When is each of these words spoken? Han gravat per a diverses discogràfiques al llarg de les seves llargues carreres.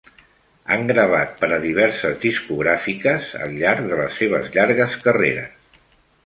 Han 0.75 0.85
gravat 0.91 1.35
per 1.41 1.49
a 1.57 1.59
diverses 1.65 2.17
discogràfiques 2.23 3.29
al 3.41 3.53
llarg 3.61 3.91
de 3.93 4.01
les 4.01 4.19
seves 4.23 4.49
llargues 4.57 4.97
carreres. 5.07 5.79